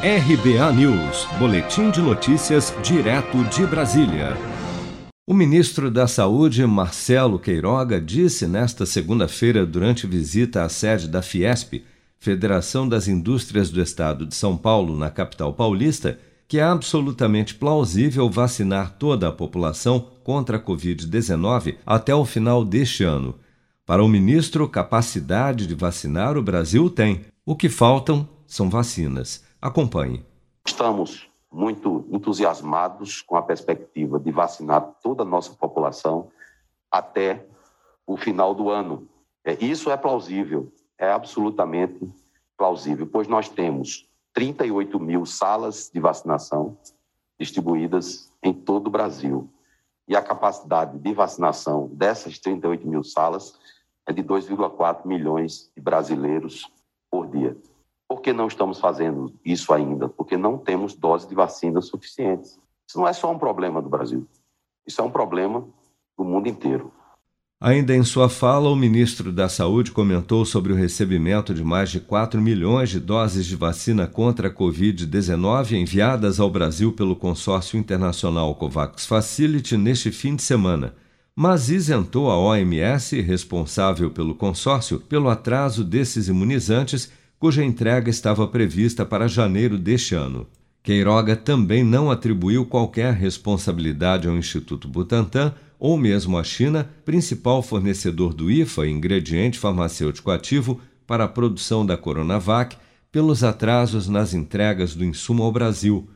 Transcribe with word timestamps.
RBA 0.00 0.72
News, 0.74 1.26
Boletim 1.40 1.90
de 1.90 2.00
Notícias, 2.00 2.72
direto 2.84 3.42
de 3.46 3.66
Brasília. 3.66 4.36
O 5.26 5.34
ministro 5.34 5.90
da 5.90 6.06
Saúde, 6.06 6.64
Marcelo 6.64 7.36
Queiroga, 7.36 8.00
disse 8.00 8.46
nesta 8.46 8.86
segunda-feira, 8.86 9.66
durante 9.66 10.06
visita 10.06 10.62
à 10.62 10.68
sede 10.68 11.08
da 11.08 11.20
Fiesp, 11.20 11.82
Federação 12.16 12.88
das 12.88 13.08
Indústrias 13.08 13.70
do 13.70 13.82
Estado 13.82 14.24
de 14.24 14.36
São 14.36 14.56
Paulo, 14.56 14.96
na 14.96 15.10
capital 15.10 15.52
paulista, 15.52 16.16
que 16.46 16.60
é 16.60 16.62
absolutamente 16.62 17.56
plausível 17.56 18.30
vacinar 18.30 18.92
toda 19.00 19.26
a 19.26 19.32
população 19.32 20.10
contra 20.22 20.58
a 20.58 20.62
Covid-19 20.62 21.74
até 21.84 22.14
o 22.14 22.24
final 22.24 22.64
deste 22.64 23.02
ano. 23.02 23.34
Para 23.84 24.04
o 24.04 24.08
ministro, 24.08 24.68
capacidade 24.68 25.66
de 25.66 25.74
vacinar 25.74 26.38
o 26.38 26.42
Brasil 26.42 26.88
tem. 26.88 27.22
O 27.44 27.56
que 27.56 27.68
faltam 27.68 28.28
são 28.46 28.70
vacinas. 28.70 29.47
Acompanhe. 29.60 30.24
Estamos 30.64 31.28
muito 31.50 32.06
entusiasmados 32.10 33.22
com 33.22 33.36
a 33.36 33.42
perspectiva 33.42 34.18
de 34.20 34.30
vacinar 34.30 34.94
toda 35.02 35.22
a 35.22 35.26
nossa 35.26 35.52
população 35.52 36.30
até 36.90 37.44
o 38.06 38.16
final 38.16 38.54
do 38.54 38.70
ano. 38.70 39.08
É, 39.44 39.54
isso 39.64 39.90
é 39.90 39.96
plausível, 39.96 40.72
é 40.96 41.10
absolutamente 41.10 42.08
plausível, 42.56 43.06
pois 43.06 43.26
nós 43.26 43.48
temos 43.48 44.08
38 44.32 45.00
mil 45.00 45.26
salas 45.26 45.90
de 45.92 45.98
vacinação 45.98 46.78
distribuídas 47.38 48.32
em 48.42 48.52
todo 48.52 48.86
o 48.86 48.90
Brasil. 48.90 49.50
E 50.06 50.14
a 50.14 50.22
capacidade 50.22 50.98
de 50.98 51.12
vacinação 51.12 51.88
dessas 51.92 52.38
38 52.38 52.86
mil 52.86 53.02
salas 53.02 53.58
é 54.06 54.12
de 54.12 54.22
2,4 54.22 55.04
milhões 55.04 55.70
de 55.76 55.82
brasileiros 55.82 56.70
por 57.10 57.26
dia. 57.26 57.56
Por 58.18 58.22
que 58.22 58.32
não 58.32 58.48
estamos 58.48 58.80
fazendo 58.80 59.32
isso 59.44 59.72
ainda? 59.72 60.08
Porque 60.08 60.36
não 60.36 60.58
temos 60.58 60.92
doses 60.92 61.28
de 61.28 61.36
vacina 61.36 61.80
suficientes. 61.80 62.58
Isso 62.84 62.98
não 62.98 63.06
é 63.06 63.12
só 63.12 63.30
um 63.30 63.38
problema 63.38 63.80
do 63.80 63.88
Brasil. 63.88 64.26
Isso 64.84 65.00
é 65.00 65.04
um 65.04 65.10
problema 65.10 65.64
do 66.18 66.24
mundo 66.24 66.48
inteiro. 66.48 66.90
Ainda 67.60 67.94
em 67.94 68.02
sua 68.02 68.28
fala, 68.28 68.68
o 68.70 68.74
ministro 68.74 69.30
da 69.30 69.48
Saúde 69.48 69.92
comentou 69.92 70.44
sobre 70.44 70.72
o 70.72 70.76
recebimento 70.76 71.54
de 71.54 71.62
mais 71.62 71.90
de 71.90 72.00
4 72.00 72.42
milhões 72.42 72.90
de 72.90 72.98
doses 72.98 73.46
de 73.46 73.54
vacina 73.54 74.08
contra 74.08 74.48
a 74.48 74.52
Covid-19 74.52 75.76
enviadas 75.80 76.40
ao 76.40 76.50
Brasil 76.50 76.92
pelo 76.92 77.14
consórcio 77.14 77.78
internacional 77.78 78.52
COVAX 78.56 79.06
Facility 79.06 79.76
neste 79.76 80.10
fim 80.10 80.34
de 80.34 80.42
semana 80.42 80.92
mas 81.40 81.70
isentou 81.70 82.32
a 82.32 82.36
OMS, 82.36 83.20
responsável 83.20 84.10
pelo 84.10 84.34
consórcio, 84.34 84.98
pelo 84.98 85.28
atraso 85.28 85.84
desses 85.84 86.26
imunizantes, 86.26 87.12
cuja 87.38 87.64
entrega 87.64 88.10
estava 88.10 88.46
prevista 88.46 89.04
para 89.04 89.28
janeiro 89.28 89.78
deste 89.78 90.14
ano. 90.14 90.46
Queiroga 90.82 91.36
também 91.36 91.84
não 91.84 92.10
atribuiu 92.10 92.64
qualquer 92.64 93.12
responsabilidade 93.14 94.26
ao 94.26 94.36
Instituto 94.36 94.88
Butantan 94.88 95.54
ou 95.78 95.96
mesmo 95.96 96.36
à 96.36 96.42
China, 96.42 96.88
principal 97.04 97.62
fornecedor 97.62 98.34
do 98.34 98.50
IFA, 98.50 98.88
ingrediente 98.88 99.58
farmacêutico 99.58 100.30
ativo, 100.30 100.80
para 101.06 101.24
a 101.24 101.28
produção 101.28 101.86
da 101.86 101.96
Coronavac, 101.96 102.76
pelos 103.12 103.44
atrasos 103.44 104.08
nas 104.08 104.34
entregas 104.34 104.94
do 104.94 105.04
insumo 105.04 105.42
ao 105.42 105.52
Brasil 105.52 106.08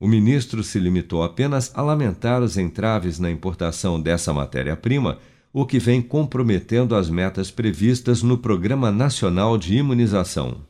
o 0.00 0.08
ministro 0.08 0.64
se 0.64 0.78
limitou 0.78 1.22
apenas 1.22 1.70
a 1.74 1.82
lamentar 1.82 2.42
os 2.42 2.56
entraves 2.56 3.18
na 3.18 3.30
importação 3.30 4.00
dessa 4.00 4.32
matéria-prima, 4.32 5.18
o 5.52 5.66
que 5.66 5.78
vem 5.78 6.00
comprometendo 6.00 6.96
as 6.96 7.10
metas 7.10 7.50
previstas 7.50 8.22
no 8.22 8.38
Programa 8.38 8.90
Nacional 8.90 9.58
de 9.58 9.76
Imunização. 9.76 10.69